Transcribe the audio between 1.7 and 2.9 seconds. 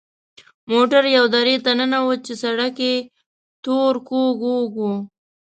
ننوت چې سړک